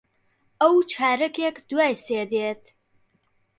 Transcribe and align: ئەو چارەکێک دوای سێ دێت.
ئەو 0.61 0.75
چارەکێک 0.91 1.55
دوای 1.69 1.95
سێ 2.05 2.19
دێت. 2.31 2.63